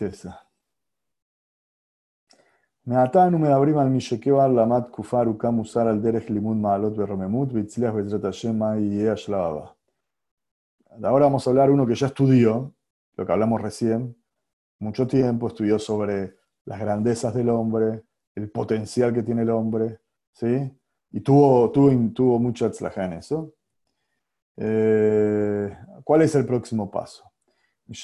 [0.00, 0.46] tristeza.
[2.84, 7.94] Me atanu me abrim al mishekeva lamat kufaru kamusar al derech limud maalot berromemut vitzliach
[7.94, 9.06] bezrat Hashem y
[11.02, 12.74] Ahora vamos a hablar uno que ya estudió,
[13.16, 14.16] lo que hablamos recién,
[14.80, 18.02] mucho tiempo estudió sobre las grandezas del hombre,
[18.34, 20.00] el potencial que tiene el hombre,
[20.32, 20.72] ¿sí?
[21.12, 23.52] Y tuvo, tuvo, tuvo mucha atzlaja en eso.
[24.56, 27.29] Eh, ¿Cuál es el próximo paso?
[27.90, 27.96] El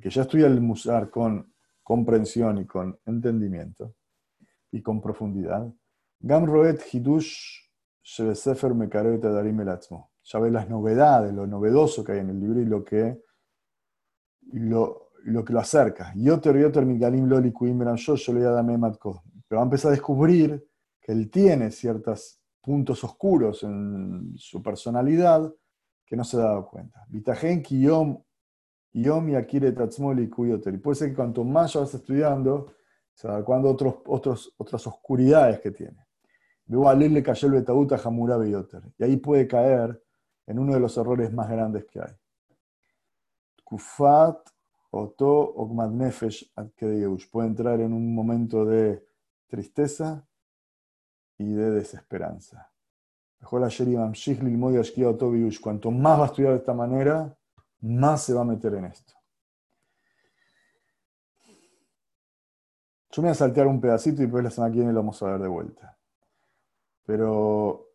[0.00, 1.52] que ya estudia el musar con
[1.82, 3.96] comprensión y con entendimiento
[4.72, 5.70] y con profundidad,
[6.18, 7.68] Gam roet hidush
[8.02, 12.64] shebesefer mekaret adarim Ya ve las novedades, lo novedoso que hay en el libro y
[12.64, 13.20] lo que
[14.52, 16.14] lo, lo que lo acerca.
[16.16, 18.00] Yoter yoter migalim loli kuim le Pero
[19.50, 20.66] va a empezar a descubrir
[20.98, 25.52] que él tiene ciertos puntos oscuros en su personalidad
[26.06, 27.04] que no se ha dado cuenta.
[27.08, 28.22] Vitagen yom
[28.92, 30.74] yom yakire tatzmoli kuyoter.
[30.74, 32.72] Y puede ser que cuanto más vas estudiando,
[33.12, 36.06] se va cuando otros, otros, otras oscuridades que tiene.
[36.68, 38.82] Luego a le cayó el betauta jamura beyoter.
[38.98, 40.02] Y ahí puede caer
[40.46, 42.12] en uno de los errores más grandes que hay.
[43.64, 44.48] Kufat
[44.90, 46.52] oto ogmad nefesh
[47.30, 49.04] puede entrar en un momento de
[49.48, 50.26] tristeza
[51.38, 52.70] y de desesperanza.
[55.60, 57.36] Cuanto más va a estudiar de esta manera,
[57.80, 59.14] más se va a meter en esto.
[63.10, 65.22] Yo me voy a saltear un pedacito y después la semana que viene lo vamos
[65.22, 65.96] a ver de vuelta.
[67.06, 67.86] Pero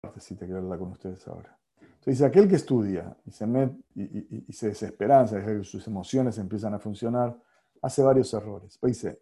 [0.00, 1.56] partecita hablar con ustedes ahora.
[2.00, 6.72] Entonces dice, aquel que estudia y se, met, y, se desesperanza, que sus emociones empiezan
[6.72, 7.38] a funcionar,
[7.82, 8.78] hace varios errores.
[8.78, 9.20] Pues dice.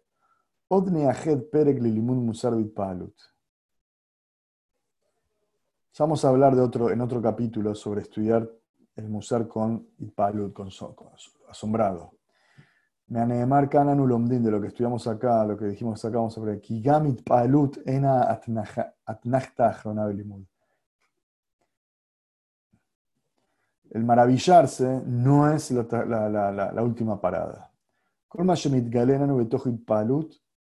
[5.99, 8.49] Vamos a hablar de otro, en otro capítulo sobre estudiar
[8.95, 11.09] el musar con palut, con, con
[11.49, 12.13] asombrado.
[13.07, 16.41] Me anemar kanan ulomdin, de lo que estudiamos acá, lo que dijimos acá, vamos a
[16.41, 16.61] ver,
[17.85, 18.39] ena
[19.05, 19.83] atnachtach
[23.91, 27.71] el maravillarse no es la, última parada.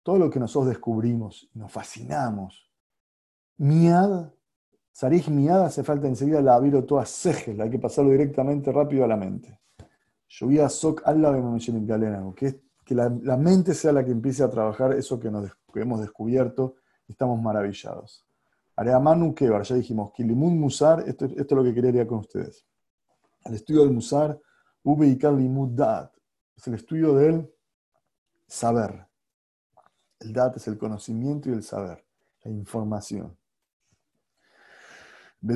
[0.02, 2.70] Todo lo que nosotros descubrimos, nos fascinamos.
[3.58, 4.30] Miad,
[4.90, 9.08] Sarij Miad hace falta enseguida la abiro toda segel, hay que pasarlo directamente rápido a
[9.08, 9.58] la mente.
[10.28, 11.02] Llovía Sok
[12.36, 16.00] que es que la, mente sea la que empiece a trabajar eso que, nos, hemos
[16.00, 16.76] descubierto
[17.06, 18.26] y estamos maravillados.
[18.76, 22.64] Areamanu Kebar, ya dijimos, Kilimun Musar, esto, esto es lo que quería con ustedes.
[23.44, 24.38] El estudio del Musar,
[24.82, 25.80] Ubeikar Limud
[26.56, 27.50] es el estudio del
[28.46, 29.06] saber.
[30.18, 32.04] El Dat es el conocimiento y el saber,
[32.44, 33.36] la información.
[35.42, 35.52] Y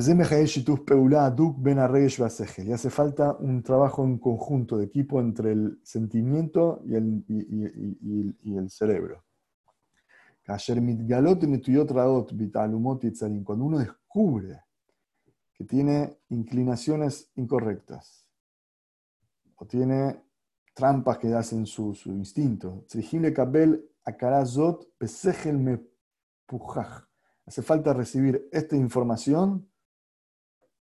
[2.71, 8.71] hace falta un trabajo en conjunto de equipo entre el sentimiento y el, y, el
[8.71, 9.23] cerebro.
[13.43, 14.64] Cuando uno descubre
[15.55, 18.27] que tiene inclinaciones incorrectas
[19.55, 20.21] o tiene
[20.73, 22.85] trampas que hacen su, su instinto.
[27.45, 29.69] Hace falta recibir esta información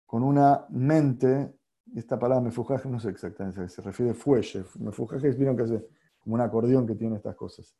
[0.05, 1.53] con una mente,
[1.95, 4.63] esta palabra mefujaj no sé exactamente, se refiere a fuelle.
[4.79, 5.87] Mefujaj es vieron que hace
[6.19, 7.75] como un acordeón que tiene estas cosas.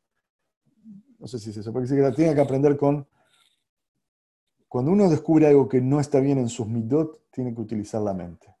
[1.18, 3.06] No sé si es eso, porque tiene que aprender con
[4.72, 8.14] cuando uno descubre algo que no está bien en sus midot, tiene que utilizar la
[8.14, 8.56] mente.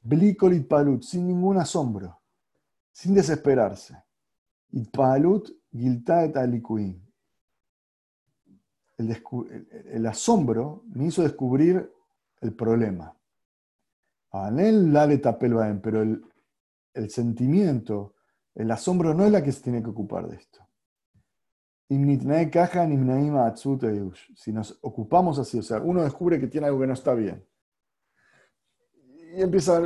[0.00, 2.20] Blikolit palut, sin ningún asombro,
[2.92, 3.96] sin desesperarse.
[4.70, 7.04] Y palut giltaet alikuin.
[8.98, 11.92] El, asombro me hizo descubrir
[12.40, 13.12] el problema.
[14.30, 16.24] Anel la le pero el,
[16.94, 18.14] el sentimiento,
[18.54, 20.61] el asombro no es la que se tiene que ocupar de esto.
[24.34, 27.44] Si nos ocupamos así, o sea, uno descubre que tiene algo que no está bien.
[29.34, 29.80] Y empieza,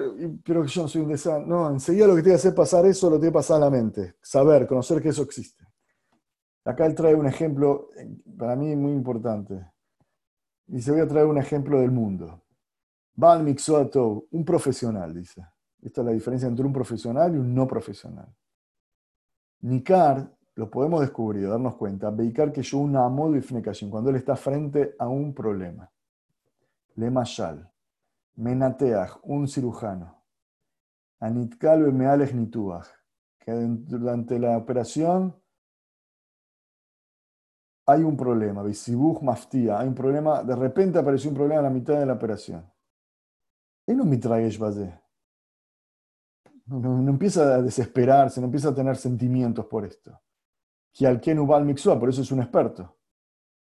[0.44, 1.47] pero yo no soy un desastre.
[1.47, 3.70] No, enseguida lo que tiene que hacer pasar eso, lo tiene que pasar a la
[3.70, 4.17] mente.
[4.20, 5.64] Saber, conocer que eso existe.
[6.64, 7.91] Acá él trae un ejemplo,
[8.37, 9.70] para mí muy importante.
[10.67, 12.43] Y se voy a traer un ejemplo del mundo.
[13.14, 15.47] Bal Mixuato, un profesional, dice.
[15.81, 18.29] Esta es la diferencia entre un profesional y un no profesional.
[19.61, 24.97] Nikar lo podemos descubrir, darnos cuenta, Beikar que yo una y cuando él está frente
[24.99, 25.91] a un problema.
[26.94, 27.70] Le Mashal,
[28.37, 30.17] Menateach, un cirujano.
[31.20, 31.93] Anitkal
[32.35, 32.87] Nituach,
[33.38, 35.35] que durante la operación
[37.87, 41.70] hay un problema, visibuj maftía, hay un problema, de repente apareció un problema en la
[41.70, 42.64] mitad de la operación.
[43.87, 44.59] Y no mitrayesh
[46.67, 50.19] no, no, empieza a desesperarse, no empieza a tener sentimientos por esto.
[50.96, 52.96] Que al Kenubal Mixua, por eso es un experto.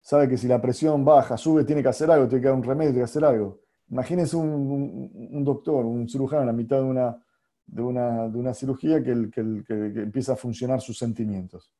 [0.00, 2.62] Sabe que si la presión baja, sube, tiene que hacer algo, tiene que dar un
[2.62, 3.62] remedio, tiene que hacer algo.
[3.88, 7.20] Imagínense un, doctor, un cirujano en la mitad de una,
[7.67, 11.75] de una, de una cirugía que, que, que, empieza a funcionar sus sentimientos.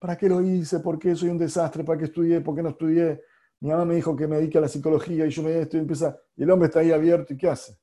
[0.00, 0.80] ¿Para qué lo hice?
[0.80, 1.84] ¿Por qué soy un desastre?
[1.84, 2.40] ¿Para qué estudié?
[2.40, 3.22] ¿Por qué no estudié?
[3.60, 5.80] Mi mamá me dijo que me dedique a la psicología y yo me esto y
[5.80, 6.18] empieza.
[6.34, 7.78] Y el hombre está ahí abierto y ¿qué hace?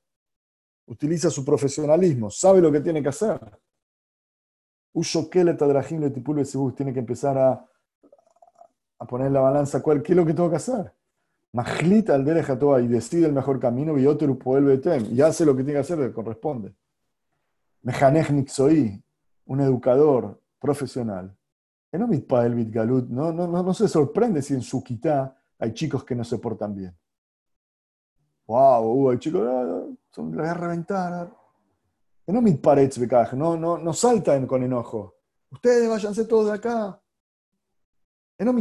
[0.84, 3.40] Utiliza su profesionalismo, sabe lo que tiene que hacer.
[6.74, 7.66] Tiene que empezar a,
[8.98, 10.92] a poner la balanza cuál, qué es lo que tengo que hacer.
[11.52, 14.38] Majlita al derecha toda y decide el mejor camino y otro
[15.10, 16.74] y hace lo que tiene que hacer, le corresponde.
[17.82, 19.02] Mejanej Nixoí,
[19.46, 21.36] un educador profesional.
[21.92, 26.38] No, no, no, no se sorprende si en su quitá hay chicos que no se
[26.38, 26.96] portan bien.
[28.46, 31.30] Wow, uh, hay chicos, ah, son, voy a reventar.
[32.26, 32.40] No
[33.36, 35.16] no, no, no saltan con enojo.
[35.50, 37.00] Ustedes váyanse todos de acá.
[38.38, 38.52] No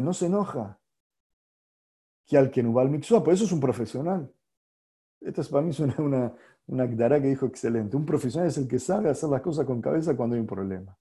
[0.00, 0.78] no se enoja.
[2.26, 4.32] Que al que no va al mixua, por eso es un profesional.
[5.20, 6.34] Esta es para mí una, una,
[6.66, 7.96] una que dijo excelente.
[7.96, 10.96] Un profesional es el que sabe hacer las cosas con cabeza cuando hay un problema.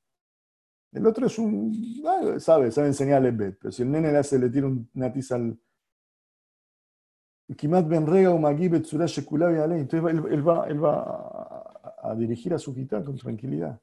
[0.92, 4.38] El otro es un, ah, sabe, sabe enseñarle bet, pero si el nene le hace,
[4.38, 5.60] le tira una tiza al...
[7.58, 11.33] Kimat Benrega o entonces él, él, va, él va
[12.04, 13.80] a, dirigir a su guitarra con tranquilidad.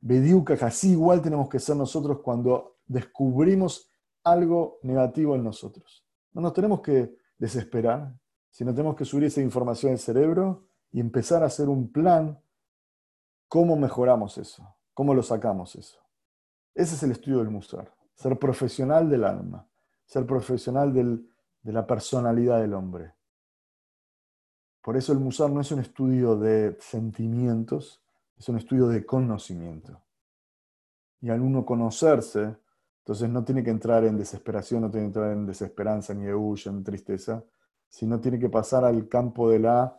[0.00, 3.90] Bediuca, así igual tenemos que ser nosotros cuando descubrimos
[4.24, 6.04] algo negativo en nosotros.
[6.32, 8.14] No nos tenemos que desesperar,
[8.50, 12.40] sino tenemos que subir esa información al cerebro y empezar a hacer un plan
[13.48, 14.74] cómo mejoramos eso.
[14.94, 15.98] ¿Cómo lo sacamos eso?
[16.74, 17.94] Ese es el estudio del Musar.
[18.14, 19.66] Ser profesional del alma,
[20.04, 23.14] ser profesional de la personalidad del hombre.
[24.82, 28.02] Por eso el Musar no es un estudio de sentimientos,
[28.36, 30.02] es un estudio de conocimiento.
[31.20, 32.56] Y al uno conocerse,
[32.98, 36.72] entonces no tiene que entrar en desesperación, no tiene que entrar en desesperanza, ni huya,
[36.72, 37.44] en tristeza,
[37.88, 39.98] sino tiene que pasar al campo de la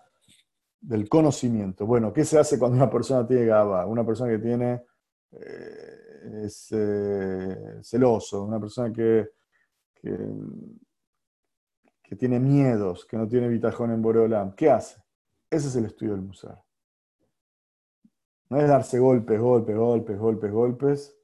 [0.82, 1.86] del conocimiento.
[1.86, 3.86] Bueno, ¿qué se hace cuando una persona tiene GABA?
[3.86, 4.84] Una persona que tiene
[5.32, 9.30] eh, es eh, celoso, una persona que,
[9.96, 10.10] que,
[12.16, 14.56] tiene miedos, que no tiene vitajón en Boreolam.
[14.56, 15.02] ¿Qué hace?
[15.50, 16.64] Ese es el estudio del Musar.
[18.50, 21.18] No es darse golpes, golpes, golpes, golpes, golpes,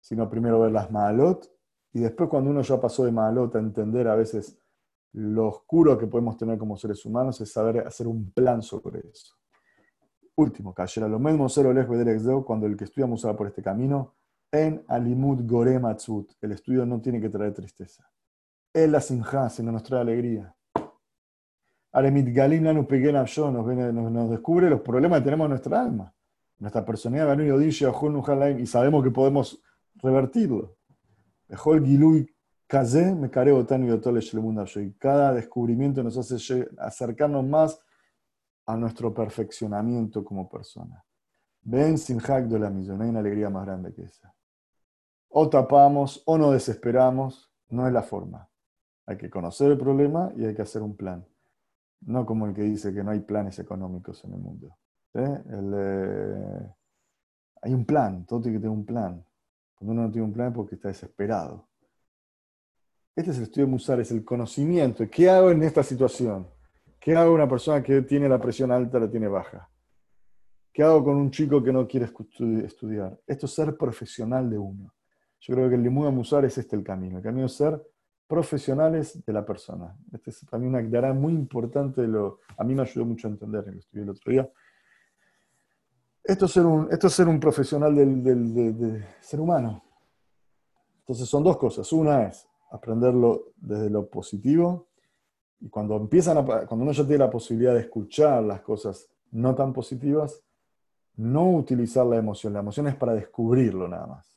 [0.00, 1.50] sino primero ver las malot
[1.92, 4.58] y después cuando uno ya pasó de malot a entender a veces
[5.12, 9.34] lo oscuro que podemos tener como seres humanos es saber hacer un plan sobre eso.
[10.36, 11.96] Último, a lo mismo cero lejos
[12.44, 14.14] cuando el que estudia Musar por este camino,
[14.52, 18.06] en Alimut Gore Matzut, el estudio no tiene que traer tristeza.
[18.76, 20.54] Es la sinja, sino nos trae alegría.
[21.92, 26.14] Alemit Galim nos, nos, nos descubre los problemas que tenemos en nuestra alma,
[26.58, 27.38] nuestra personalidad,
[28.58, 29.62] y sabemos que podemos
[29.94, 30.76] revertirlo.
[31.48, 31.54] Y
[34.98, 37.80] cada descubrimiento nos hace acercarnos más
[38.66, 41.02] a nuestro perfeccionamiento como persona.
[41.62, 44.34] Ven sin hack de la millón, hay una alegría más grande que esa.
[45.30, 48.50] O tapamos o no desesperamos, no es la forma.
[49.06, 51.24] Hay que conocer el problema y hay que hacer un plan.
[52.00, 54.76] No como el que dice que no hay planes económicos en el mundo.
[55.14, 56.72] Eh,
[57.62, 59.24] hay un plan, todo tiene que tener un plan.
[59.74, 61.68] Cuando uno no tiene un plan es porque está desesperado.
[63.14, 65.08] Este es el estudio de Musar, es el conocimiento.
[65.10, 66.46] ¿Qué hago en esta situación?
[67.00, 69.70] ¿Qué hago una persona que tiene la presión alta, la tiene baja?
[70.72, 72.10] ¿Qué hago con un chico que no quiere
[72.64, 73.18] estudiar?
[73.26, 74.92] Esto es ser profesional de uno.
[75.40, 77.18] Yo creo que el Limuda Musar es este el camino.
[77.18, 77.80] El camino es ser
[78.26, 79.96] profesionales de la persona.
[80.12, 82.06] Este es también una idea muy importante.
[82.06, 84.50] lo, a mí me ayudó mucho a entender, lo estudié el otro día.
[86.24, 89.82] Esto es ser un, esto es ser un profesional del ser humano.
[91.00, 91.92] Entonces son dos cosas.
[91.92, 94.88] Una es aprenderlo desde lo positivo
[95.60, 99.72] y cuando empiezan cuando uno ya tiene la posibilidad de escuchar las cosas no tan
[99.72, 100.42] positivas,
[101.16, 102.52] no utilizar la emoción.
[102.52, 104.35] La emoción es para descubrirlo nada más.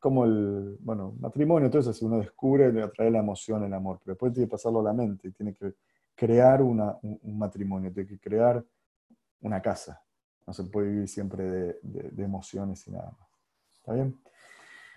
[0.00, 4.14] Como el, bueno, matrimonio, entonces si uno descubre, le atrae la emoción, el amor, pero
[4.14, 5.74] después tiene que pasarlo a la mente, tiene que
[6.14, 6.82] crear un,
[7.38, 8.64] matrimonio, tiene que crear
[9.42, 10.02] una casa.
[10.46, 13.28] No se puede vivir siempre de, de emociones y nada más.
[13.76, 14.18] ¿Está bien?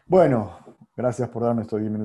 [0.05, 0.57] Bueno,
[0.97, 2.01] gracias por darme estos 10 minutos.